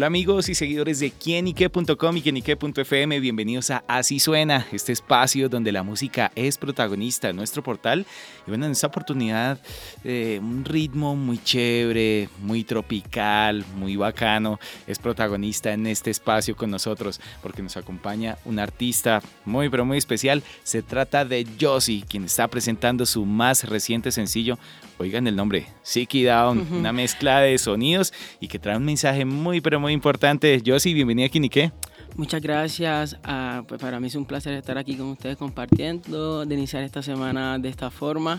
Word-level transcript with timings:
Hola 0.00 0.06
amigos 0.06 0.48
y 0.48 0.54
seguidores 0.54 0.98
de 0.98 1.10
quienique.com 1.10 2.16
y 2.16 2.22
quienique.fm, 2.22 3.20
bienvenidos 3.20 3.70
a 3.70 3.84
Así 3.86 4.18
Suena, 4.18 4.66
este 4.72 4.92
espacio 4.92 5.50
donde 5.50 5.72
la 5.72 5.82
música 5.82 6.32
es 6.34 6.56
protagonista 6.56 7.28
en 7.28 7.36
nuestro 7.36 7.62
portal. 7.62 8.06
Y 8.46 8.50
bueno, 8.50 8.64
en 8.64 8.72
esta 8.72 8.86
oportunidad, 8.86 9.60
eh, 10.02 10.38
un 10.40 10.64
ritmo 10.64 11.16
muy 11.16 11.36
chévere, 11.36 12.30
muy 12.40 12.64
tropical, 12.64 13.62
muy 13.76 13.96
bacano, 13.96 14.58
es 14.86 14.98
protagonista 14.98 15.74
en 15.74 15.86
este 15.86 16.08
espacio 16.08 16.56
con 16.56 16.70
nosotros 16.70 17.20
porque 17.42 17.60
nos 17.60 17.76
acompaña 17.76 18.38
un 18.46 18.58
artista 18.58 19.20
muy 19.44 19.68
pero 19.68 19.84
muy 19.84 19.98
especial. 19.98 20.42
Se 20.62 20.80
trata 20.80 21.26
de 21.26 21.46
Josie, 21.60 22.06
quien 22.08 22.24
está 22.24 22.48
presentando 22.48 23.04
su 23.04 23.26
más 23.26 23.64
reciente 23.64 24.12
sencillo. 24.12 24.58
Oigan 24.96 25.26
el 25.26 25.36
nombre, 25.36 25.66
Siki 25.82 26.24
Down, 26.24 26.66
una 26.72 26.92
mezcla 26.92 27.40
de 27.40 27.56
sonidos 27.56 28.12
y 28.38 28.48
que 28.48 28.58
trae 28.58 28.76
un 28.76 28.84
mensaje 28.84 29.24
muy 29.24 29.62
pero 29.62 29.80
muy 29.80 29.89
importante. 29.92 30.62
Josie, 30.64 30.94
bienvenida 30.94 31.26
a 31.26 31.28
Quiniqué. 31.28 31.72
Muchas 32.16 32.42
gracias. 32.42 33.16
Ah, 33.24 33.62
pues 33.66 33.80
para 33.80 34.00
mí 34.00 34.08
es 34.08 34.14
un 34.14 34.24
placer 34.24 34.52
estar 34.54 34.76
aquí 34.78 34.96
con 34.96 35.08
ustedes 35.08 35.36
compartiendo, 35.36 36.44
de 36.44 36.54
iniciar 36.54 36.82
esta 36.82 37.02
semana 37.02 37.58
de 37.58 37.68
esta 37.68 37.90
forma. 37.90 38.38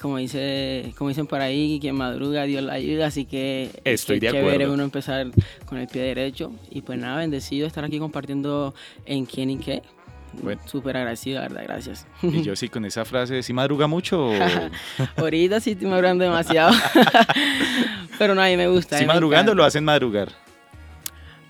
Como, 0.00 0.18
dice, 0.18 0.92
como 0.96 1.08
dicen 1.08 1.26
por 1.26 1.40
ahí, 1.40 1.78
quien 1.80 1.96
madruga, 1.96 2.44
Dios 2.44 2.62
la 2.62 2.74
ayuda, 2.74 3.06
así 3.06 3.24
que 3.24 3.70
Estoy 3.84 4.20
de 4.20 4.28
chévere 4.28 4.50
acuerdo. 4.50 4.74
uno 4.74 4.84
empezar 4.84 5.26
con 5.66 5.78
el 5.78 5.88
pie 5.88 6.02
derecho. 6.02 6.52
Y 6.70 6.82
pues 6.82 6.98
nada, 6.98 7.18
bendecido 7.18 7.66
estar 7.66 7.84
aquí 7.84 7.98
compartiendo 7.98 8.74
en 9.06 9.26
quién 9.26 9.50
y 9.50 9.58
qué. 9.58 9.82
Bueno. 10.42 10.60
Súper 10.66 10.96
agradecido, 10.96 11.40
la 11.40 11.48
verdad, 11.48 11.64
gracias. 11.64 12.06
Y 12.22 12.44
Josie, 12.44 12.68
con 12.68 12.84
esa 12.84 13.04
frase, 13.04 13.42
¿sí 13.42 13.52
madruga 13.52 13.86
mucho? 13.86 14.30
Ahorita 15.16 15.58
sí 15.58 15.72
estoy 15.72 15.88
madrugando 15.88 16.22
demasiado, 16.24 16.72
pero 18.18 18.34
no, 18.34 18.42
a 18.42 18.46
mí 18.46 18.56
me 18.56 18.68
gusta. 18.68 18.98
¿Sí 18.98 19.04
me 19.04 19.14
madrugando 19.14 19.54
lo 19.54 19.64
hacen 19.64 19.84
madrugar? 19.84 20.28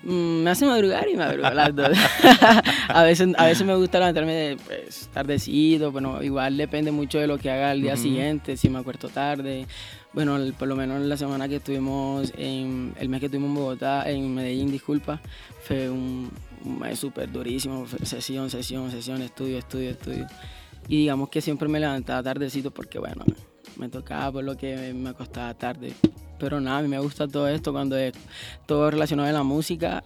Mm, 0.03 0.43
me 0.43 0.49
hace 0.49 0.65
madrugar 0.65 1.07
y 1.09 1.15
madrugo 1.15 1.49
las 1.49 1.75
dos. 1.75 1.97
a, 2.87 3.03
veces, 3.03 3.29
a 3.37 3.45
veces 3.45 3.65
me 3.65 3.75
gusta 3.75 3.99
levantarme 3.99 4.33
de, 4.33 4.57
pues, 4.57 5.09
tardecito, 5.13 5.91
bueno, 5.91 6.23
igual 6.23 6.55
depende 6.55 6.91
mucho 6.91 7.19
de 7.19 7.27
lo 7.27 7.37
que 7.37 7.51
haga 7.51 7.73
el 7.73 7.81
día 7.81 7.97
siguiente, 7.97 8.55
si 8.55 8.69
me 8.69 8.79
acuerdo 8.79 9.09
tarde. 9.09 9.67
Bueno, 10.13 10.37
el- 10.37 10.53
por 10.53 10.67
lo 10.67 10.75
menos 10.75 11.01
la 11.01 11.17
semana 11.17 11.47
que 11.49 11.57
estuvimos, 11.57 12.31
en, 12.37 12.93
el 12.99 13.09
mes 13.09 13.19
que 13.19 13.25
estuvimos 13.27 13.49
en 13.49 13.55
Bogotá, 13.55 14.09
en 14.09 14.33
Medellín, 14.33 14.71
disculpa, 14.71 15.19
fue 15.63 15.89
un, 15.89 16.31
un 16.63 16.79
mes 16.79 16.97
súper 16.97 17.29
durísimo, 17.31 17.85
sesión, 18.03 18.49
sesión, 18.49 18.89
sesión, 18.91 19.21
estudio, 19.21 19.59
estudio, 19.59 19.91
estudio. 19.91 20.27
Y 20.87 20.97
digamos 21.01 21.29
que 21.29 21.41
siempre 21.41 21.67
me 21.67 21.79
levantaba 21.79 22.23
tardecito 22.23 22.71
porque, 22.71 22.97
bueno, 22.99 23.23
me 23.77 23.89
tocaba 23.89 24.31
por 24.31 24.43
lo 24.43 24.57
que 24.57 24.93
me 24.93 25.09
acostaba 25.09 25.53
tarde. 25.53 25.93
Pero 26.39 26.61
nada, 26.61 26.79
a 26.79 26.81
mí 26.81 26.87
me 26.87 26.99
gusta 26.99 27.27
todo 27.27 27.47
esto 27.47 27.71
cuando 27.71 27.97
es 27.97 28.13
todo 28.65 28.89
relacionado 28.91 29.29
a 29.29 29.33
la 29.33 29.43
música, 29.43 30.03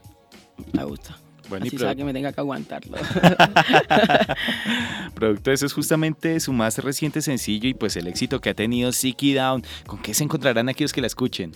me 0.71 0.83
gusta. 0.83 1.17
Bueno, 1.49 1.65
y 1.65 1.67
Así 1.67 1.77
sea 1.77 1.93
que 1.93 2.03
me 2.03 2.13
tenga 2.13 2.31
que 2.31 2.39
aguantarlo. 2.39 2.97
producto 5.13 5.49
de 5.49 5.55
eso 5.55 5.65
es 5.65 5.73
justamente 5.73 6.39
su 6.39 6.53
más 6.53 6.77
reciente 6.77 7.21
sencillo 7.21 7.69
y 7.69 7.73
pues 7.73 7.95
el 7.97 8.07
éxito 8.07 8.39
que 8.39 8.49
ha 8.49 8.53
tenido 8.53 8.91
Siki 8.91 9.33
Down. 9.33 9.63
¿Con 9.85 10.01
qué 10.01 10.13
se 10.13 10.23
encontrarán 10.23 10.69
aquellos 10.69 10.93
que 10.93 11.01
la 11.01 11.07
escuchen? 11.07 11.51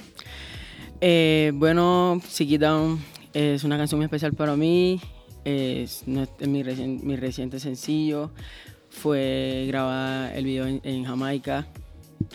Eh, 1.02 1.52
bueno, 1.56 2.22
Sick 2.28 2.52
It 2.52 2.62
Down 2.62 3.00
es 3.34 3.64
una 3.64 3.78
canción 3.78 4.00
muy 4.00 4.06
especial 4.06 4.34
para 4.34 4.56
mí. 4.56 5.00
Es, 5.46 6.04
mi, 6.08 6.26
mi 6.46 7.16
reciente 7.16 7.60
sencillo. 7.60 8.32
Fue 8.90 9.66
grabada 9.68 10.34
el 10.34 10.46
video 10.46 10.66
en, 10.66 10.82
en 10.84 11.06
Jamaica. 11.06 11.68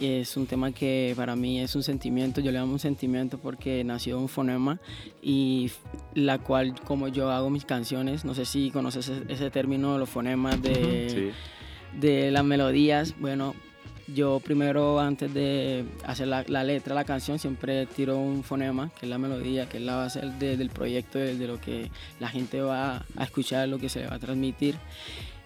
Es 0.01 0.37
un 0.37 0.47
tema 0.47 0.73
que 0.73 1.13
para 1.17 1.37
mí 1.37 1.61
es 1.61 1.75
un 1.77 1.83
sentimiento. 1.83 2.41
Yo 2.41 2.51
le 2.51 2.59
llamo 2.59 2.73
un 2.73 2.79
sentimiento 2.79 3.39
porque 3.39 3.85
nació 3.85 4.19
un 4.19 4.29
fonema 4.29 4.81
y 5.23 5.71
la 6.15 6.39
cual, 6.39 6.75
como 6.85 7.09
yo 7.09 7.31
hago 7.31 7.51
mis 7.51 7.65
canciones, 7.65 8.25
no 8.25 8.35
sé 8.35 8.45
si 8.45 8.71
conoces 8.71 9.09
ese, 9.09 9.33
ese 9.33 9.51
término, 9.51 9.99
los 9.99 10.09
fonemas 10.09 10.61
de 10.63 11.09
Sí. 11.11 11.99
de 12.01 12.31
las 12.31 12.45
melodías, 12.45 13.15
bueno, 13.21 13.55
yo 14.09 14.41
primero 14.41 14.99
antes 14.99 15.33
de 15.35 15.85
hacer 16.05 16.27
la, 16.29 16.45
la 16.49 16.65
letra, 16.65 16.95
la 16.95 17.05
canción, 17.05 17.39
siempre 17.39 17.87
tiro 17.87 18.19
un 18.19 18.43
fonema, 18.43 18.91
que 18.99 19.07
es 19.07 19.11
la 19.11 19.19
melodía, 19.19 19.69
que 19.69 19.77
es 19.77 19.83
la 19.83 19.97
base 19.97 20.21
de- 20.39 20.57
del 20.57 20.71
proyecto, 20.71 21.19
de, 21.19 21.37
de 21.37 21.47
lo 21.47 21.61
que 21.61 21.91
la 22.19 22.29
gente 22.29 22.61
va 22.61 23.05
a 23.17 23.25
escuchar, 23.25 23.69
lo 23.69 23.79
que 23.79 23.89
se 23.89 24.01
le 24.01 24.07
va 24.09 24.15
a 24.17 24.19
transmitir. 24.19 24.77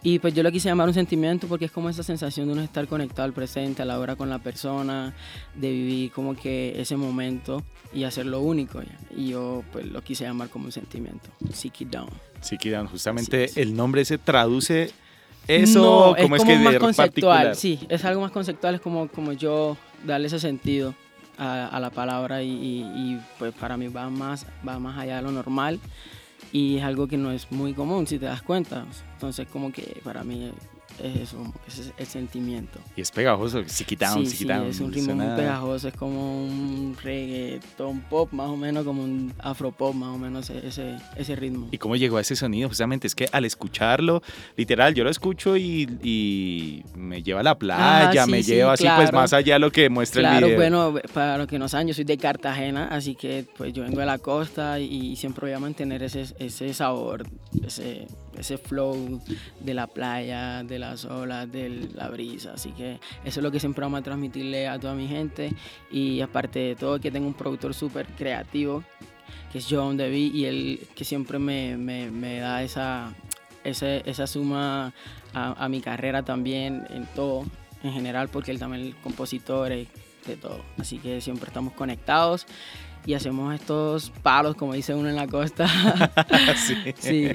Y 0.02 0.18
pues 0.20 0.34
yo 0.34 0.42
lo 0.44 0.52
quise 0.52 0.68
llamar 0.68 0.86
un 0.86 0.94
sentimiento 0.94 1.48
porque 1.48 1.64
es 1.64 1.72
como 1.72 1.88
esa 1.90 2.02
sensación 2.04 2.46
de 2.46 2.52
uno 2.52 2.62
estar 2.62 2.86
conectado 2.86 3.24
al 3.24 3.32
presente, 3.32 3.82
a 3.82 3.84
la 3.84 3.98
hora 3.98 4.14
con 4.14 4.30
la 4.30 4.38
persona, 4.38 5.14
de 5.54 5.70
vivir 5.70 6.12
como 6.12 6.36
que 6.36 6.80
ese 6.80 6.96
momento 6.96 7.62
y 7.92 8.04
hacerlo 8.04 8.40
único. 8.40 8.80
Y 9.16 9.28
yo 9.30 9.64
pues 9.72 9.86
lo 9.86 10.02
quise 10.02 10.24
llamar 10.24 10.48
como 10.48 10.66
un 10.66 10.72
sentimiento, 10.72 11.28
Seek 11.52 11.80
It 11.82 11.88
Down. 11.88 12.08
Siki 12.40 12.70
Down, 12.70 12.86
justamente 12.86 13.44
Así 13.46 13.52
es. 13.52 13.56
el 13.66 13.74
nombre 13.74 14.04
se 14.04 14.18
traduce 14.18 14.90
eso, 15.48 15.80
No, 16.12 16.16
¿cómo 16.22 16.36
es, 16.36 16.42
como 16.42 16.52
que 16.52 16.58
más 16.58 16.72
de 16.74 16.78
conceptual, 16.80 17.08
particular? 17.36 17.56
sí, 17.56 17.80
es 17.88 18.04
algo 18.04 18.20
más 18.20 18.30
conceptual, 18.30 18.74
es 18.76 18.80
como, 18.80 19.08
como 19.08 19.32
yo 19.32 19.76
darle 20.04 20.26
ese 20.28 20.38
sentido 20.38 20.94
a, 21.38 21.66
a 21.66 21.80
la 21.80 21.90
palabra 21.90 22.42
y, 22.42 22.48
y- 22.50 22.80
y, 22.94 23.20
pues 23.38 23.52
para 23.54 23.76
mí 23.76 23.88
va 23.88 24.08
más, 24.10 24.46
va 24.66 24.78
más 24.78 24.96
allá 24.98 25.16
de 25.16 25.22
lo 25.22 25.32
normal 25.32 25.80
y 26.52 26.76
es 26.76 26.84
algo 26.84 27.08
que 27.08 27.16
no 27.16 27.30
es 27.30 27.50
muy 27.50 27.74
común 27.74 28.06
si 28.06 28.18
te 28.18 28.26
das 28.26 28.42
cuenta, 28.42 28.86
entonces 29.14 29.46
como 29.48 29.72
que 29.72 30.00
para 30.04 30.24
mí 30.24 30.50
eso, 31.02 31.36
como 31.38 31.52
que 31.52 31.58
ese 31.68 31.82
es 31.82 31.92
el 31.98 32.06
sentimiento. 32.06 32.78
Y 32.96 33.00
es 33.00 33.10
pegajoso, 33.10 33.58
Down, 33.58 33.68
sí, 33.68 33.76
Siki 33.86 33.96
sí, 33.96 34.48
es 34.68 34.80
un 34.80 34.92
ritmo 34.92 35.06
suena- 35.06 35.24
muy 35.26 35.36
pegajoso, 35.36 35.88
es 35.88 35.94
como 35.94 36.44
un 36.44 36.96
reggaeton 37.02 38.00
pop 38.02 38.32
más 38.32 38.48
o 38.48 38.56
menos, 38.56 38.84
como 38.84 39.02
un 39.02 39.32
afropop 39.38 39.94
más 39.94 40.14
o 40.14 40.18
menos 40.18 40.50
ese, 40.50 40.66
ese, 40.66 40.96
ese 41.16 41.36
ritmo. 41.36 41.68
¿Y 41.70 41.78
cómo 41.78 41.96
llegó 41.96 42.16
a 42.18 42.20
ese 42.20 42.36
sonido? 42.36 42.68
Justamente 42.68 43.06
es 43.06 43.14
que 43.14 43.28
al 43.32 43.44
escucharlo, 43.44 44.22
literal, 44.56 44.94
yo 44.94 45.04
lo 45.04 45.10
escucho 45.10 45.56
y, 45.56 45.88
y 46.02 46.82
me 46.96 47.22
lleva 47.22 47.40
a 47.40 47.44
la 47.44 47.58
playa, 47.58 48.22
Ah, 48.22 48.24
sí, 48.24 48.30
me 48.30 48.42
lleva 48.42 48.72
así, 48.72 48.84
pues 48.84 49.10
claro. 49.10 49.16
más 49.18 49.32
allá 49.32 49.54
de 49.54 49.60
lo 49.60 49.70
que 49.70 49.88
muestra 49.88 50.20
el 50.20 50.26
Claro, 50.26 50.46
video. 50.46 50.58
bueno, 50.58 50.94
para 51.12 51.38
los 51.38 51.46
que 51.46 51.58
no 51.58 51.68
saben, 51.68 51.88
yo 51.88 51.94
soy 51.94 52.04
de 52.04 52.18
Cartagena, 52.18 52.88
así 52.88 53.14
que 53.14 53.44
pues 53.56 53.72
yo 53.72 53.82
vengo 53.82 54.00
de 54.00 54.06
la 54.06 54.18
costa 54.18 54.78
y, 54.80 55.16
siempre 55.16 55.46
voy 55.46 55.52
a 55.54 55.58
mantener 55.58 56.02
ese, 56.02 56.26
ese 56.38 56.74
sabor, 56.74 57.26
ese, 57.64 58.06
ese 58.38 58.58
flow 58.58 59.20
de 59.60 59.74
la 59.74 59.86
playa, 59.86 60.62
de 60.62 60.78
las 60.78 61.04
olas, 61.04 61.50
de 61.50 61.88
la 61.94 62.08
brisa. 62.08 62.52
Así 62.54 62.70
que 62.70 62.98
eso 63.24 63.40
es 63.40 63.42
lo 63.44 63.50
que 63.50 63.60
siempre 63.60 63.82
vamos 63.82 64.00
a 64.00 64.02
transmitirle 64.02 64.68
a 64.68 64.78
toda 64.78 64.94
mi 64.94 65.08
gente. 65.08 65.52
Y 65.90 66.20
aparte 66.20 66.58
de 66.58 66.76
todo, 66.76 66.98
que 67.00 67.10
tengo 67.10 67.26
un 67.26 67.34
productor 67.34 67.74
súper 67.74 68.06
creativo, 68.06 68.82
que 69.52 69.58
es 69.58 69.66
John 69.68 69.96
Devi, 69.96 70.30
y 70.34 70.44
él 70.44 70.80
que 70.94 71.04
siempre 71.04 71.38
me, 71.38 71.76
me- 71.76 72.10
me 72.10 72.38
da 72.40 72.62
esa, 72.62 73.12
ese- 73.64 74.02
esa 74.06 74.26
suma 74.26 74.92
a, 75.34 75.64
a 75.64 75.68
mi 75.68 75.80
carrera 75.80 76.22
también 76.22 76.84
en 76.90 77.06
todo, 77.14 77.44
en 77.82 77.92
general, 77.92 78.28
porque 78.28 78.50
él 78.50 78.58
también 78.58 78.88
es 78.88 78.94
compositor 78.96 79.72
y 79.72 79.88
de 80.26 80.36
todo. 80.36 80.60
Así 80.78 80.98
que 80.98 81.20
siempre 81.20 81.46
estamos 81.48 81.72
conectados 81.74 82.46
y 83.06 83.14
hacemos 83.14 83.54
estos 83.54 84.10
palos, 84.22 84.56
como 84.56 84.74
dice 84.74 84.92
uno 84.94 85.08
en 85.08 85.14
la 85.16 85.28
costa. 85.28 85.68
Sí. 86.56 86.74
sí. 86.98 87.28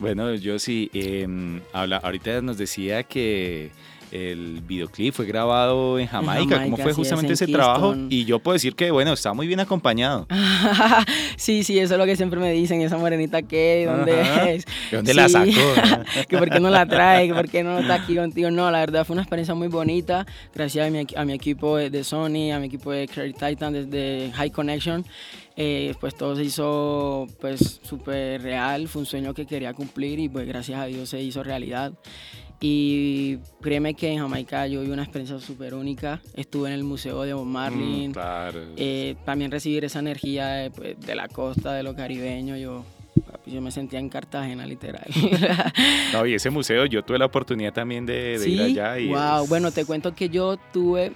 Bueno, 0.00 0.34
yo 0.34 0.58
sí, 0.58 0.90
em, 0.94 1.60
habla, 1.74 1.98
ahorita 1.98 2.40
nos 2.40 2.56
decía 2.56 3.02
que 3.02 3.70
el 4.12 4.60
videoclip 4.66 5.14
fue 5.14 5.26
grabado 5.26 5.98
en 5.98 6.06
Jamaica. 6.06 6.40
¿Cómo 6.56 6.76
Jamaica, 6.76 6.82
fue 6.82 6.92
sí, 6.92 6.96
justamente 6.98 7.32
es 7.34 7.40
ese 7.42 7.50
en 7.50 7.56
trabajo? 7.56 7.92
Kingston. 7.92 8.08
Y 8.12 8.24
yo 8.24 8.38
puedo 8.40 8.54
decir 8.54 8.74
que, 8.74 8.90
bueno, 8.90 9.12
está 9.12 9.32
muy 9.32 9.46
bien 9.46 9.60
acompañado. 9.60 10.26
sí, 11.36 11.62
sí, 11.64 11.78
eso 11.78 11.94
es 11.94 11.98
lo 11.98 12.06
que 12.06 12.16
siempre 12.16 12.40
me 12.40 12.52
dicen, 12.52 12.80
esa 12.82 12.98
morenita 12.98 13.42
que, 13.42 13.86
¿dónde 13.88 14.20
Ajá. 14.20 14.50
es? 14.50 14.64
¿De 14.90 14.96
dónde 14.96 15.14
la 15.14 15.28
Sí. 15.28 15.32
sacó? 15.52 16.04
que 16.28 16.38
por 16.38 16.50
qué 16.50 16.60
no 16.60 16.70
la 16.70 16.86
trae, 16.86 17.28
que 17.28 17.34
por 17.34 17.48
qué 17.48 17.62
no 17.62 17.78
está 17.78 17.94
aquí 17.94 18.16
contigo. 18.16 18.50
No, 18.50 18.70
la 18.70 18.80
verdad 18.80 19.04
fue 19.04 19.14
una 19.14 19.22
experiencia 19.22 19.54
muy 19.54 19.68
bonita. 19.68 20.26
Gracias 20.54 20.86
a 20.86 20.90
mi, 20.90 21.06
a 21.16 21.24
mi 21.24 21.32
equipo 21.32 21.76
de 21.76 21.90
de 21.90 22.04
Sony, 22.04 22.52
a 22.52 22.58
mi 22.58 22.66
equipo 22.66 22.90
de 22.92 23.06
Credit 23.08 23.36
Titan, 23.36 23.72
desde 23.72 24.30
High 24.34 24.50
Connection. 24.50 25.04
eh, 25.56 25.94
pues 26.00 26.14
todo 26.16 26.36
se 26.36 26.44
hizo 26.44 27.26
pues 27.40 27.80
súper 27.82 28.40
real, 28.42 28.88
fue 28.88 29.00
un 29.00 29.06
sueño 29.06 29.34
que 29.34 29.44
quería 29.46 29.74
cumplir 29.74 30.18
y 30.18 30.28
pues 30.28 30.46
gracias 30.46 30.80
a 30.80 30.86
Dios 30.86 31.08
se 31.10 31.20
hizo 31.20 31.42
realidad. 31.42 31.92
Y 32.62 33.38
créeme 33.62 33.94
que 33.94 34.08
en 34.12 34.18
Jamaica 34.18 34.66
yo 34.66 34.80
viví 34.80 34.92
una 34.92 35.02
experiencia 35.02 35.38
súper 35.40 35.72
única. 35.74 36.20
Estuve 36.34 36.68
en 36.68 36.74
el 36.74 36.84
museo 36.84 37.22
de 37.22 37.32
Bob 37.32 37.46
Marley. 37.46 38.08
Mm, 38.08 38.12
claro. 38.12 38.60
Eh, 38.76 39.16
también 39.24 39.50
recibir 39.50 39.84
esa 39.84 39.98
energía 40.00 40.48
de, 40.48 40.70
pues, 40.70 41.00
de 41.00 41.14
la 41.14 41.26
costa, 41.28 41.72
de 41.72 41.82
lo 41.82 41.94
caribeño, 41.96 42.56
yo, 42.58 42.84
yo 43.46 43.62
me 43.62 43.70
sentía 43.70 43.98
en 43.98 44.10
Cartagena, 44.10 44.66
literal. 44.66 45.06
No, 46.12 46.26
y 46.26 46.34
ese 46.34 46.50
museo, 46.50 46.84
yo 46.86 47.02
tuve 47.02 47.18
la 47.18 47.26
oportunidad 47.26 47.72
también 47.72 48.04
de, 48.04 48.38
de 48.38 48.38
sí, 48.40 48.52
ir 48.54 48.60
allá. 48.62 48.98
Y 48.98 49.08
wow. 49.08 49.44
es- 49.44 49.48
Bueno, 49.48 49.70
te 49.70 49.84
cuento 49.86 50.14
que 50.14 50.28
yo 50.28 50.58
tuve 50.72 51.12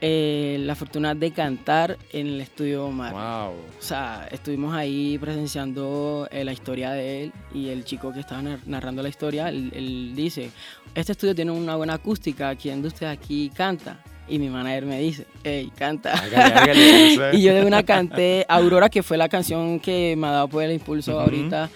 eh, 0.00 0.56
la 0.60 0.74
fortuna 0.74 1.14
de 1.14 1.30
cantar 1.30 1.98
en 2.12 2.26
el 2.26 2.40
estudio 2.40 2.86
Omar. 2.86 3.12
Wow. 3.12 3.52
O 3.78 3.82
sea, 3.82 4.28
estuvimos 4.30 4.74
ahí 4.74 5.18
presenciando 5.18 6.26
eh, 6.30 6.44
la 6.44 6.52
historia 6.52 6.90
de 6.90 7.24
él 7.24 7.32
y 7.52 7.68
el 7.68 7.84
chico 7.84 8.12
que 8.12 8.20
estaba 8.20 8.42
narrando 8.66 9.02
la 9.02 9.08
historia, 9.08 9.48
él, 9.48 9.70
él, 9.74 10.12
dice, 10.14 10.50
este 10.94 11.12
estudio 11.12 11.34
tiene 11.34 11.50
una 11.50 11.76
buena 11.76 11.94
acústica, 11.94 12.54
¿quién 12.56 12.82
de 12.82 12.88
ustedes 12.88 13.12
aquí 13.12 13.50
canta? 13.54 14.02
Y 14.28 14.38
mi 14.38 14.48
manager 14.48 14.86
me 14.86 15.00
dice, 15.00 15.26
hey, 15.42 15.72
canta. 15.76 16.14
y 17.32 17.42
yo 17.42 17.52
de 17.52 17.64
una 17.64 17.82
canté 17.82 18.46
Aurora, 18.48 18.88
que 18.88 19.02
fue 19.02 19.16
la 19.16 19.28
canción 19.28 19.80
que 19.80 20.14
me 20.16 20.28
ha 20.28 20.30
dado 20.30 20.48
pues, 20.48 20.68
el 20.68 20.74
impulso 20.74 21.18
ahorita 21.18 21.68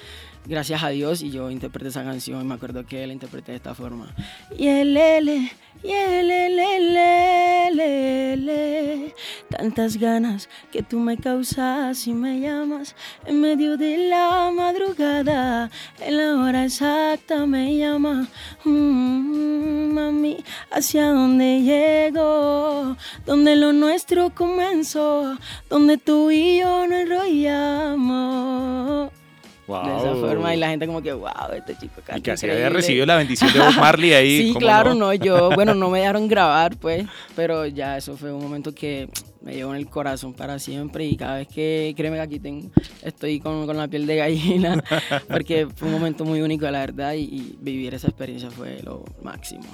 gracias 0.47 0.83
a 0.83 0.89
Dios 0.89 1.23
y 1.23 1.31
yo 1.31 1.51
interpreté 1.51 1.89
esa 1.89 2.05
canción 2.05 2.41
y 2.41 2.45
me 2.45 2.55
acuerdo 2.55 2.85
que 2.87 3.07
la 3.07 3.13
interpreté 3.13 3.53
de 3.53 3.57
esta 3.57 3.75
forma. 3.75 4.15
Y 4.57 4.67
el 4.69 4.95
lele, 4.95 5.53
y 5.83 5.91
el 5.93 6.29
lele, 7.77 9.15
tantas 9.49 9.97
ganas 9.97 10.49
que 10.73 10.83
tú 10.83 10.99
me 10.99 11.17
causas 11.17 12.07
y 12.07 12.13
me 12.13 12.41
llamas 12.41 12.95
en 13.27 13.41
medio 13.41 13.77
de 13.77 14.09
la 14.09 14.51
madrugada, 14.55 15.71
en 16.01 16.17
la 16.17 16.37
hora 16.37 16.65
exacta 16.65 17.47
me 17.47 17.77
llama, 17.77 18.27
mm, 18.65 19.93
mami, 19.93 20.45
hacia 20.71 21.11
dónde 21.11 21.63
llego, 21.63 22.97
donde 23.27 23.57
lo 23.57 23.73
nuestro 23.73 24.31
comenzó, 24.35 25.39
donde 25.69 25.99
tú 25.99 26.31
y 26.31 26.59
yo 26.61 26.87
nos 26.87 27.01
enrollamos. 27.01 28.65
De 29.67 29.97
esa 29.97 30.15
forma 30.15 30.55
y 30.55 30.59
la 30.59 30.69
gente 30.69 30.87
como 30.87 31.01
que, 31.01 31.13
wow, 31.13 31.31
este 31.57 31.77
chico 31.77 32.03
Y 32.15 32.21
que 32.21 32.33
así 32.33 32.49
había 32.49 32.69
recibido 32.69 33.07
la 33.07 33.17
bendición 33.17 33.53
de 33.53 33.61
Bob 33.61 33.75
Marley 33.77 34.13
ahí. 34.13 34.39
sí, 34.39 34.55
claro, 34.59 34.95
no? 34.95 35.15
yo, 35.15 35.51
bueno, 35.55 35.75
no 35.75 35.89
me 35.89 35.99
dejaron 36.05 36.29
grabar, 36.29 36.77
pues, 36.77 37.07
pero 37.35 37.67
ya 37.67 37.97
eso 37.97 38.17
fue 38.17 38.33
un 38.33 38.43
momento 38.43 38.75
que 38.75 39.09
me 39.41 39.55
llevó 39.55 39.73
en 39.73 39.79
el 39.79 39.89
corazón 39.89 40.35
para 40.35 40.59
siempre 40.59 41.07
y 41.07 41.17
cada 41.17 41.37
vez 41.37 41.49
que, 41.49 41.95
créeme 41.97 42.17
que 42.17 42.23
aquí 42.23 42.41
tengo, 42.41 42.71
estoy 43.03 43.41
con, 43.41 43.67
con 43.67 43.77
la 43.77 43.89
piel 43.89 44.07
de 44.07 44.17
gallina, 44.17 44.85
porque 45.29 45.67
fue 45.75 45.89
un 45.89 45.95
momento 45.95 46.25
muy 46.25 46.43
único, 46.43 46.71
la 46.71 46.81
verdad, 46.81 47.15
y 47.15 47.57
vivir 47.61 47.95
esa 47.95 48.09
experiencia 48.09 48.51
fue 48.51 48.81
lo 48.83 49.05
máximo. 49.23 49.65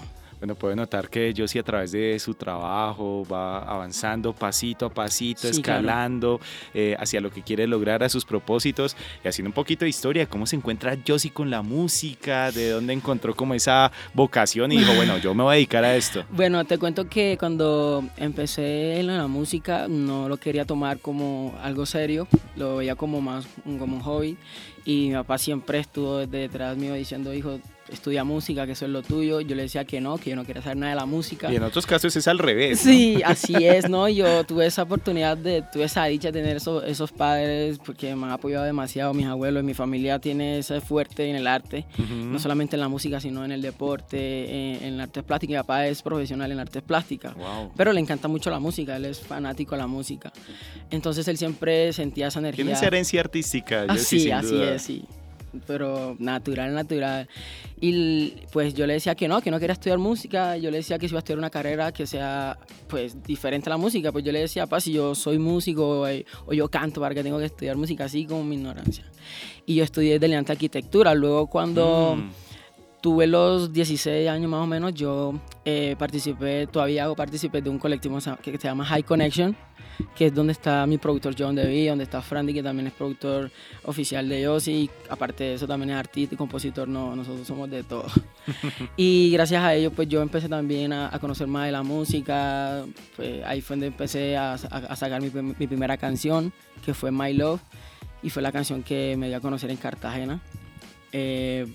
Bueno, 0.41 0.55
puede 0.55 0.75
notar 0.75 1.11
que 1.11 1.35
sí 1.47 1.59
a 1.59 1.63
través 1.63 1.93
de 1.93 2.19
su 2.19 2.33
trabajo 2.33 3.27
va 3.31 3.59
avanzando 3.59 4.33
pasito 4.33 4.87
a 4.87 4.91
pasito, 4.91 5.47
escalando 5.47 6.41
eh, 6.73 6.97
hacia 6.99 7.21
lo 7.21 7.31
que 7.31 7.43
quiere 7.43 7.67
lograr, 7.67 8.03
a 8.03 8.09
sus 8.09 8.25
propósitos 8.25 8.97
y 9.23 9.29
haciendo 9.29 9.51
un 9.51 9.53
poquito 9.53 9.85
de 9.85 9.91
historia, 9.91 10.25
cómo 10.25 10.47
se 10.47 10.57
encuentra 10.57 10.97
Josie 11.07 11.31
con 11.31 11.51
la 11.51 11.61
música, 11.61 12.51
de 12.53 12.71
dónde 12.71 12.95
encontró 12.95 13.37
como 13.37 13.53
esa 13.53 13.93
vocación 14.15 14.73
y 14.73 14.79
dijo, 14.79 14.95
bueno, 14.95 15.19
yo 15.19 15.35
me 15.35 15.43
voy 15.43 15.53
a 15.53 15.55
dedicar 15.57 15.85
a 15.85 15.95
esto. 15.95 16.25
Bueno, 16.41 16.65
te 16.65 16.79
cuento 16.79 17.07
que 17.07 17.37
cuando 17.39 18.03
empecé 18.17 18.99
en 18.99 19.09
la 19.09 19.27
música 19.27 19.89
no 19.89 20.27
lo 20.27 20.39
quería 20.39 20.65
tomar 20.65 21.01
como 21.01 21.55
algo 21.63 21.85
serio, 21.85 22.27
lo 22.57 22.77
veía 22.77 22.95
como 22.95 23.21
más 23.21 23.47
como 23.79 23.97
un 23.97 24.01
hobby 24.03 24.39
y 24.87 25.09
mi 25.09 25.15
papá 25.15 25.37
siempre 25.37 25.81
estuvo 25.81 26.27
detrás 26.27 26.79
mío 26.79 26.95
diciendo, 26.95 27.35
hijo, 27.35 27.61
estudia 27.93 28.25
música, 28.25 28.67
que 28.67 28.73
eso 28.73 28.85
es 28.85 28.91
lo 28.91 29.03
tuyo. 29.03 29.41
Yo 29.41 29.55
le 29.55 29.63
decía 29.63 29.85
que 29.85 30.01
no, 30.01 30.19
que 30.19 30.31
yo 30.31 30.37
no 30.37 30.45
quería 30.45 30.63
saber 30.63 30.79
nada 30.79 30.91
de 30.91 30.97
la 30.97 31.07
música. 31.07 31.53
Y 31.53 31.57
en 31.57 31.63
otros 31.63 31.87
casos 31.87 32.15
es 32.17 32.29
al 32.29 32.39
revés. 32.39 32.81
Sí, 32.81 33.21
así 33.25 33.55
es, 33.67 33.89
¿no? 33.89 34.09
Yo 34.09 34.45
tuve 34.45 34.67
esa 34.67 34.83
oportunidad 34.83 35.37
de, 35.37 35.63
tuve 35.63 35.85
esa 35.85 36.05
dicha 36.07 36.31
de 36.31 36.41
tener 36.41 36.57
esos, 36.57 37.13
padres 37.13 37.79
porque 37.85 38.15
me 38.15 38.27
han 38.27 38.33
apoyado 38.33 38.65
demasiado, 38.65 39.13
mis 39.15 39.27
abuelos, 39.27 39.65
mi 39.65 39.75
familia 39.75 40.19
tiene 40.19 40.59
ese 40.59 40.81
fuerte 40.81 41.29
en 41.29 41.37
el 41.37 41.47
arte, 41.47 41.85
no 41.99 42.39
solamente 42.39 42.77
en 42.77 42.81
la 42.81 42.89
música, 42.89 43.21
sino 43.21 43.45
en 43.45 43.53
el 43.53 43.63
deporte, 43.63 44.77
en, 44.77 44.85
en 44.85 45.01
artes 45.01 45.25
plásticas. 45.25 45.51
Mi 45.51 45.59
papá 45.59 45.87
es 45.87 46.03
profesional 46.03 46.53
en 46.53 46.61
artes 46.61 46.83
plásticas, 46.83 47.35
pero 47.77 47.93
le 47.93 48.01
encanta 48.01 48.29
mucho 48.29 48.51
la 48.51 48.59
música, 48.59 48.97
él 48.97 49.07
es 49.07 49.21
fanático 49.21 49.75
de 49.75 49.81
la 49.81 49.87
música. 49.87 50.33
Entonces 50.91 51.27
él 51.29 51.37
siempre 51.37 51.93
sentía 51.93 52.29
esa 52.29 52.39
energía. 52.39 52.65
Tiene 52.65 52.73
esa 52.73 52.87
herencia 52.87 53.21
artística. 53.21 53.85
Así, 53.89 54.21
sí, 54.21 54.31
así 54.31 54.63
es, 54.63 54.83
sí 54.83 55.05
pero 55.67 56.17
natural, 56.19 56.75
natural. 56.75 57.29
Y 57.81 58.35
pues 58.53 58.75
yo 58.75 58.87
le 58.87 58.95
decía 58.95 59.15
que 59.15 59.29
no, 59.29 59.41
que 59.41 59.51
no 59.51 59.59
quería 59.59 59.73
estudiar 59.73 59.99
música, 59.99 60.57
yo 60.57 60.71
le 60.71 60.79
decía 60.79 60.99
que 60.99 61.09
si 61.09 61.13
iba 61.13 61.19
a 61.19 61.21
estudiar 61.21 61.39
una 61.39 61.51
carrera 61.51 61.93
que 61.93 62.07
sea 62.07 62.59
pues 62.89 63.23
diferente 63.23 63.69
a 63.69 63.71
la 63.71 63.77
música, 63.77 64.13
pues 64.13 64.25
yo 64.25 64.33
le 64.33 64.41
decía, 64.41 64.67
pa, 64.67 64.81
si 64.81 64.93
yo 64.93 65.15
soy 65.15 65.39
músico 65.39 66.07
eh, 66.07 66.27
o, 66.47 66.53
yo 66.53 66.69
canto, 66.69 67.01
¿para 67.01 67.15
que 67.15 67.23
tengo 67.23 67.39
que 67.39 67.47
estudiar 67.47 67.77
música 67.77 68.05
así 68.05 68.27
como 68.27 68.45
mi 68.45 68.57
ignorancia? 68.57 69.05
Y 69.67 69.77
yo 69.77 69.85
estudié 69.85 70.19
delante 70.19 70.53
arquitectura, 70.53 71.15
luego 71.15 71.47
cuando... 71.47 72.17
Mm. 72.17 72.50
Tuve 73.01 73.27
los 73.27 73.73
16 73.73 74.29
años 74.29 74.51
más 74.51 74.63
o 74.63 74.67
menos, 74.67 74.95
yo 74.95 75.35
eh, 75.65 75.97
participé, 75.99 76.67
todavía 76.67 77.05
hago 77.05 77.17
participé 77.17 77.63
de 77.63 77.71
un 77.71 77.79
colectivo 77.79 78.19
que 78.43 78.59
se 78.59 78.69
llama 78.69 78.85
High 78.85 79.05
Connection, 79.05 79.57
que 80.15 80.27
es 80.27 80.35
donde 80.35 80.53
está 80.53 80.87
mi 80.87 80.99
productor 80.99 81.35
John 81.39 81.55
DeVille, 81.55 81.89
donde 81.89 82.05
está 82.05 82.21
Frandy, 82.21 82.53
que 82.53 82.63
también 82.63 82.89
es 82.89 82.93
productor 82.93 83.51
oficial 83.85 84.29
de 84.29 84.43
Yossi, 84.43 84.73
y 84.73 84.91
aparte 85.09 85.45
de 85.45 85.55
eso 85.55 85.67
también 85.67 85.91
es 85.91 85.97
artista 85.97 86.35
y 86.35 86.39
compositor, 86.39 86.89
no, 86.89 87.17
nosotros 87.17 87.47
somos 87.47 87.71
de 87.71 87.83
todo. 87.83 88.07
y 88.97 89.31
gracias 89.33 89.63
a 89.63 89.75
ellos, 89.75 89.93
pues 89.95 90.09
yo 90.09 90.21
empecé 90.21 90.49
también 90.49 90.93
a, 90.93 91.19
conocer 91.21 91.47
más 91.47 91.67
de 91.67 91.73
la 91.73 91.83
música, 91.83 92.85
pues 93.17 93.45
ahí 93.45 93.61
fue 93.61 93.77
donde 93.77 93.87
empecé 93.87 94.37
a, 94.37 94.59
sacar 94.59 95.23
mi, 95.23 95.31
primera 95.31 95.97
canción, 95.97 96.53
que 96.85 96.93
fue 96.93 97.11
My 97.11 97.33
Love, 97.33 97.61
y 98.23 98.29
fue 98.29 98.43
la 98.43 98.53
canción 98.53 98.83
que 98.83 99.17
me 99.17 99.29
dio 99.29 99.39
a 99.39 99.41
conocer 99.41 99.71
en 99.71 99.79
Cartagena. 99.79 100.43
Eh, 101.13 101.67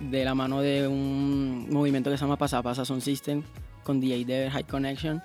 de 0.00 0.24
la 0.24 0.34
mano 0.34 0.60
de 0.60 0.88
un 0.88 1.68
movimiento 1.70 2.10
que 2.10 2.16
se 2.16 2.24
llama 2.24 2.36
Pasa 2.36 2.62
Pasa 2.62 2.84
Sound 2.84 3.02
System 3.02 3.42
con 3.82 4.00
DJ 4.00 4.24
Dever 4.24 4.50
High 4.50 4.64
Connection. 4.64 5.22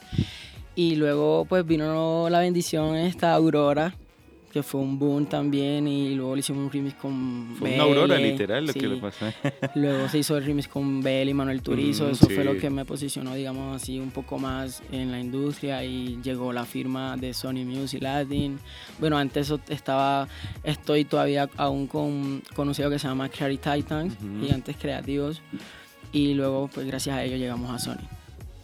Y 0.75 0.95
luego 0.95 1.45
pues 1.45 1.65
vino 1.65 2.29
la 2.29 2.39
bendición 2.39 2.95
esta 2.95 3.33
Aurora, 3.33 3.95
que 4.55 4.63
fue 4.63 4.79
un 4.79 4.97
boom 4.97 5.25
también 5.25 5.85
y 5.85 6.15
luego 6.15 6.33
le 6.33 6.39
hicimos 6.39 6.63
un 6.63 6.71
remix 6.71 6.95
con 6.95 7.57
Fue 7.59 7.73
una 7.73 7.83
Aurora 7.83 8.17
literal 8.17 8.65
lo 8.65 8.73
que 8.73 8.87
le 8.87 8.95
pasó. 9.01 9.25
luego 9.75 10.07
se 10.07 10.19
hizo 10.19 10.37
el 10.37 10.45
remix 10.45 10.69
con 10.69 11.01
Bell 11.01 11.27
y 11.27 11.33
Manuel 11.33 11.61
Turizo, 11.61 12.05
mm, 12.05 12.11
eso 12.11 12.29
fue 12.29 12.45
lo 12.45 12.57
que 12.57 12.69
me 12.69 12.85
posicionó 12.85 13.33
digamos 13.33 13.75
así 13.75 13.99
un 13.99 14.11
poco 14.11 14.39
más 14.39 14.81
en 14.93 15.11
la 15.11 15.19
industria 15.19 15.83
y 15.83 16.21
llegó 16.23 16.53
la 16.53 16.63
firma 16.63 17.17
de 17.17 17.33
Sony 17.33 17.65
Music 17.65 18.01
Latin. 18.01 18.57
Bueno, 18.97 19.17
antes 19.17 19.53
estaba, 19.67 20.29
estoy 20.63 21.03
todavía 21.03 21.49
aún 21.57 21.87
con 21.87 22.41
conocido 22.55 22.89
que 22.89 22.97
se 22.97 23.09
llama 23.09 23.27
Carry 23.27 23.57
Titans, 23.57 24.15
y 24.41 24.53
antes 24.53 24.77
creativos 24.77 25.41
y 26.13 26.33
luego 26.33 26.69
pues 26.73 26.87
gracias 26.87 27.17
a 27.17 27.23
ellos 27.25 27.41
llegamos 27.41 27.69
a 27.71 27.77
Sony. 27.77 28.07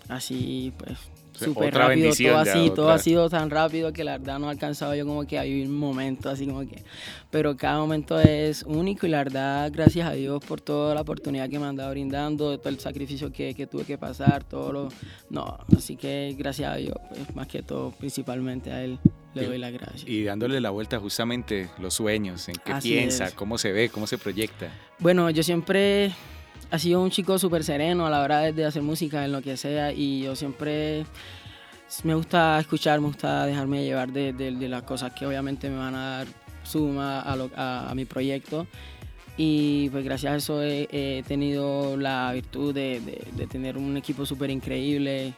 Así 0.08 0.72
pues 0.78 0.98
súper 1.33 1.74
rápido, 1.74 2.12
todo 2.13 2.38
así, 2.38 2.72
todo 2.75 2.89
ha 2.89 3.00
sido 3.00 3.30
tan 3.30 3.50
rápido 3.50 3.92
que 3.94 4.04
la 4.04 4.17
verdad 4.17 4.39
no 4.39 4.48
he 4.48 4.51
alcanzado 4.51 4.96
yo 4.96 5.06
como 5.06 5.25
que 5.25 5.39
a 5.39 5.44
vivir 5.44 5.67
un 5.67 5.77
momento 5.77 6.29
así 6.29 6.46
como 6.46 6.62
que, 6.62 6.84
pero 7.29 7.56
cada 7.58 7.79
momento 7.79 8.20
es 8.20 8.63
único 8.63 9.08
y 9.08 9.10
la 9.10 9.20
verdad 9.20 9.72
gracias 9.74 10.08
a 10.08 10.13
Dios 10.13 10.44
por 10.46 10.62
toda 10.62 10.96
la 10.96 11.01
oportunidad 11.01 11.50
que 11.50 11.60
me 11.60 11.65
han 11.65 11.75
dado 11.75 11.91
brindando, 11.91 12.58
todo 12.60 12.70
el 12.70 12.79
sacrificio 12.79 13.32
que, 13.32 13.53
que 13.53 13.67
tuve 13.67 13.84
que 13.84 13.98
pasar, 13.98 14.44
todo 14.44 14.72
lo, 14.72 14.89
no, 15.29 15.58
así 15.75 15.96
que 15.96 16.36
gracias 16.38 16.72
a 16.72 16.75
Dios, 16.75 16.96
pues, 17.10 17.36
más 17.36 17.48
que 17.48 17.63
todo, 17.63 17.91
principalmente 17.91 18.72
a 18.72 18.84
Él. 18.84 19.00
Le 19.34 19.46
doy 19.46 19.58
las 19.58 19.72
gracias. 19.72 20.03
Y 20.06 20.25
dándole 20.25 20.60
la 20.60 20.72
vuelta 20.72 21.00
justamente 21.00 21.70
los 21.79 21.94
sueños, 21.94 22.50
en 22.50 22.56
qué 22.65 22.74
piensa, 22.82 23.32
cómo 23.32 23.58
se 23.58 23.72
ve, 23.72 23.88
cómo 23.88 24.06
se 24.06 24.17
proyecta. 24.17 24.70
Bueno, 25.00 25.29
yo 25.29 25.41
siempre 25.41 26.12
ha 26.72 26.80
sido 26.80 27.01
un 27.01 27.12
chico 27.12 27.38
súper 27.38 27.63
sereno 27.63 28.06
a 28.06 28.10
la 28.10 28.22
hora 28.22 28.51
de, 28.51 28.66
hacer 28.66 28.82
música, 28.82 29.25
en 29.25 29.34
lo 29.34 29.42
que 29.42 29.58
sea, 29.58 29.92
y 29.92 30.24
yo 30.24 30.36
siempre 30.36 31.06
me 32.04 32.16
gusta 32.16 32.60
escuchar, 32.60 33.01
me 33.01 33.08
gusta 33.08 33.46
dejarme 33.46 33.84
llevar 33.84 34.12
de, 34.12 34.34
las 34.70 34.84
cosas 34.84 35.12
que 35.12 35.25
obviamente 35.25 35.70
me 35.70 35.78
van 35.78 35.96
a 35.96 36.18
dar 36.18 36.28
suma 36.63 37.22
a, 37.22 37.94
mi 37.94 38.06
proyecto. 38.06 38.68
Y 39.38 39.90
pues 39.90 40.04
gracias 40.04 40.34
a 40.34 40.36
eso 40.38 40.63
he, 40.63 41.24
tenido 41.28 41.98
la 41.98 42.32
virtud 42.34 42.74
de, 42.74 43.01
de 43.36 43.48
tener 43.48 43.78
un 43.78 43.98
equipo 43.98 44.25
súper 44.25 44.50
increíble, 44.50 45.34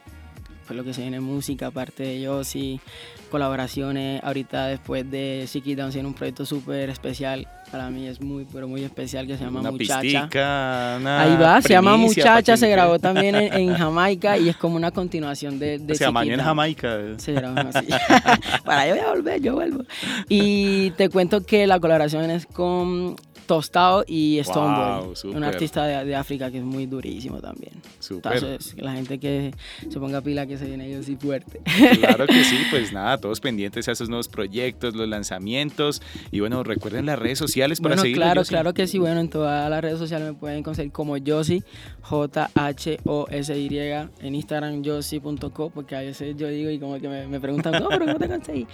pues 0.65 0.77
lo 0.77 0.84
que 0.84 0.93
se 0.93 1.01
viene 1.01 1.20
música, 1.20 1.67
aparte 1.67 2.03
de 2.03 2.22
yo, 2.22 2.43
sí, 2.43 2.79
colaboraciones. 3.29 4.24
Ahorita 4.24 4.67
después 4.67 5.10
de 5.10 5.46
Siki 5.48 5.75
Down 5.75 5.96
en 5.98 6.05
un 6.05 6.13
proyecto 6.13 6.46
súper 6.46 6.89
especial, 6.89 7.48
para 7.72 7.89
mí 7.89 8.08
es 8.08 8.22
muy, 8.22 8.46
pero 8.51 8.67
muy 8.67 8.84
especial 8.84 9.25
que 9.25 9.38
se 9.38 9.43
llama 9.43 9.62
Muchacha. 9.72 10.29
Ahí 11.20 11.36
va, 11.38 11.62
se 11.62 11.70
llama 11.70 11.98
Muchacha, 11.98 12.55
se 12.55 12.70
grabó 12.70 13.00
también 13.00 13.36
en, 13.36 13.74
Jamaica 13.75 14.38
y 14.38 14.50
es 14.50 14.58
como 14.58 14.75
una 14.75 14.91
continuación 14.91 15.60
de, 15.60 15.79
de 15.79 15.96
Se 15.96 16.05
llama 16.05 16.24
en 16.24 16.39
Jamaica. 16.39 17.00
Se 17.17 17.34
grabó 17.34 17.60
así. 17.74 17.88
para 18.65 18.88
yo 18.88 18.96
voy 18.96 19.03
a 19.03 19.10
volver, 19.10 19.41
yo 19.41 19.55
vuelvo. 19.55 19.84
Y 20.29 20.91
te 20.91 21.10
cuento 21.10 21.43
que 21.43 21.65
la 21.65 21.79
colaboración 21.79 22.29
es 22.29 22.46
con 22.46 23.15
Tostado 23.46 24.04
y 24.08 24.40
Stoneboy, 24.44 25.14
un 25.36 25.44
artista 25.44 25.86
de, 25.86 26.16
África 26.16 26.52
que 26.52 26.60
es 26.60 26.64
muy 26.64 26.86
durísimo 26.86 27.40
también. 27.40 27.74
Entonces, 28.10 28.76
la 28.78 28.94
gente 28.94 29.20
que 29.20 29.54
se 29.90 30.00
ponga 30.00 30.22
pila 30.22 30.46
que 30.46 30.58
se 30.58 30.66
viene 30.66 30.88
ellos 30.88 31.10
y 31.10 31.16
fuerte. 31.16 31.62
Claro 32.00 32.28
que 32.28 32.44
sí, 32.44 32.58
pues 32.70 32.94
nada, 32.94 33.18
todos 33.18 33.40
pendientes 33.40 33.88
a 33.88 33.92
esos 33.92 34.10
nuevos 34.10 34.28
proyectos, 34.28 34.96
los 34.96 35.08
lanzamientos 35.08 36.02
y 36.32 36.40
bueno, 36.40 36.64
recuerden 36.64 37.06
las 37.06 37.20
redes 37.20 37.40
sociales 37.40 37.80
para 37.80 37.96
bueno, 37.96 38.14
Claro, 38.16 38.44
claro 38.44 38.74
que 38.74 38.88
sí, 38.88 39.00
bueno, 39.00 39.20
en 39.20 39.30
todas 39.30 39.70
las 39.70 39.82
redes 39.82 40.00
sociales 40.00 40.28
me 40.28 40.34
pueden 40.34 40.64
conseguir 40.64 40.92
como 40.92 41.16
Josie, 41.26 41.64
J-H-O-S-Y, 42.02 43.78
en 43.80 44.36
Instagram 44.36 44.84
josie.co, 44.84 45.70
porque 45.70 45.96
a 45.96 46.02
veces 46.02 46.36
yo 46.38 46.48
digo 46.48 46.70
y 46.70 46.80
como 46.80 47.00
que 47.00 47.08
me, 47.08 47.40
preguntan, 47.40 47.74
no, 47.74 47.90
pero 47.90 48.06
¿cómo 48.06 48.20
te 48.20 48.28
conseguí? 48.28 48.68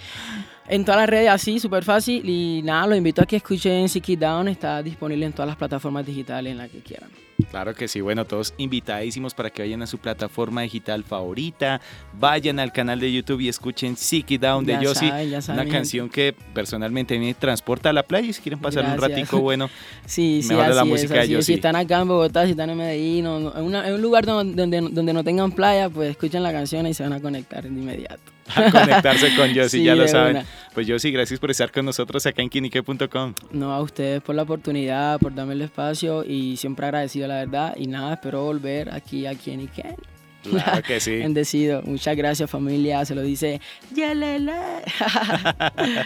En 0.70 0.84
todas 0.84 1.00
las 1.00 1.10
redes 1.10 1.28
así, 1.28 1.58
súper 1.58 1.82
fácil. 1.82 2.22
Y 2.28 2.62
nada, 2.62 2.86
los 2.86 2.96
invito 2.96 3.20
a 3.20 3.26
que 3.26 3.36
escuchen 3.36 3.88
Siki 3.88 4.14
Down, 4.14 4.46
está 4.46 4.80
disponible 4.84 5.26
en 5.26 5.32
todas 5.32 5.48
las 5.48 5.56
plataformas 5.56 6.06
digitales 6.06 6.52
en 6.52 6.58
las 6.58 6.70
que 6.70 6.78
quieran. 6.78 7.10
Claro 7.50 7.74
que 7.74 7.88
sí, 7.88 8.00
bueno, 8.00 8.24
todos 8.24 8.54
invitadísimos 8.58 9.34
para 9.34 9.50
que 9.50 9.62
vayan 9.62 9.82
a 9.82 9.86
su 9.86 9.98
plataforma 9.98 10.62
digital 10.62 11.02
favorita, 11.02 11.80
vayan 12.12 12.60
al 12.60 12.70
canal 12.70 13.00
de 13.00 13.12
YouTube 13.12 13.40
y 13.40 13.48
escuchen 13.48 13.96
Siki 13.96 14.38
Down 14.38 14.64
de 14.64 14.78
Yossi, 14.80 15.10
una 15.48 15.66
canción 15.66 16.08
que 16.08 16.34
personalmente 16.54 17.18
me 17.18 17.34
transporta 17.34 17.90
a 17.90 17.92
la 17.92 18.02
playa 18.04 18.28
y 18.28 18.32
si 18.32 18.42
quieren 18.42 18.60
pasar 18.60 18.84
un 18.84 18.98
ratico 18.98 19.40
bueno, 19.40 19.70
sí, 20.06 20.42
sí, 20.42 20.54
la 20.54 20.84
música 20.84 21.26
de 21.26 21.42
Si 21.42 21.54
están 21.54 21.74
acá 21.74 22.00
en 22.00 22.08
Bogotá, 22.08 22.44
si 22.44 22.52
están 22.52 22.70
en 22.70 22.76
Medellín, 22.76 23.26
o 23.26 23.56
en, 23.56 23.94
un 23.94 24.02
lugar 24.02 24.26
donde, 24.26 24.80
donde 24.90 25.12
no 25.12 25.24
tengan 25.24 25.50
playa, 25.50 25.88
pues 25.88 26.10
escuchen 26.10 26.42
la 26.42 26.52
canción 26.52 26.86
y 26.86 26.94
se 26.94 27.02
van 27.02 27.14
a 27.14 27.20
conectar 27.20 27.62
de 27.62 27.68
inmediato. 27.68 28.30
A 28.54 28.70
conectarse 28.70 29.34
con 29.36 29.52
Yossi, 29.52 29.82
ya 29.84 29.94
lo 29.94 30.08
saben. 30.08 30.44
Pues 30.74 30.86
Yossi, 30.86 31.10
gracias 31.10 31.40
por 31.40 31.50
estar 31.50 31.70
con 31.70 31.84
nosotros 31.84 32.24
acá 32.26 32.42
en 32.42 32.48
kinique.com. 32.48 33.34
No, 33.52 33.72
a 33.72 33.80
ustedes 33.82 34.22
por 34.22 34.34
la 34.34 34.42
oportunidad, 34.42 35.18
por 35.18 35.34
darme 35.34 35.54
el 35.54 35.62
espacio 35.62 36.24
y 36.24 36.56
siempre 36.56 36.86
agradecido, 36.86 37.28
la 37.28 37.36
verdad. 37.36 37.74
Y 37.76 37.86
nada, 37.86 38.14
espero 38.14 38.44
volver 38.44 38.92
aquí 38.92 39.26
a 39.26 39.34
Kinique. 39.34 39.96
Claro 40.42 40.82
que 40.82 41.00
sí. 41.00 41.16
Bendecido. 41.18 41.82
Muchas 41.82 42.16
gracias, 42.16 42.50
familia. 42.50 43.04
Se 43.04 43.14
lo 43.14 43.22
dice 43.22 43.60
Yelele. 43.94 44.52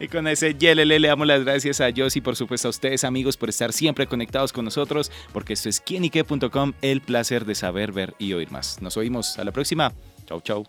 Y 0.00 0.08
con 0.08 0.28
ese 0.28 0.54
yelele 0.54 0.98
le 0.98 1.08
damos 1.08 1.26
las 1.26 1.44
gracias 1.44 1.80
a 1.80 1.90
Yossi, 1.90 2.20
por 2.20 2.36
supuesto 2.36 2.68
a 2.68 2.70
ustedes 2.70 3.04
amigos 3.04 3.36
por 3.36 3.48
estar 3.48 3.72
siempre 3.72 4.06
conectados 4.06 4.52
con 4.52 4.64
nosotros, 4.64 5.10
porque 5.32 5.54
esto 5.54 5.68
es 5.68 5.80
quienique.com, 5.80 6.72
el 6.82 7.00
placer 7.00 7.44
de 7.44 7.54
saber, 7.54 7.92
ver 7.92 8.14
y 8.18 8.32
oír 8.32 8.50
más. 8.50 8.80
Nos 8.80 8.96
oímos 8.96 9.38
a 9.38 9.44
la 9.44 9.52
próxima. 9.52 9.92
Chau, 10.26 10.40
chau. 10.40 10.66